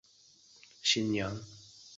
[0.03, 1.43] 她是村里第一个新娘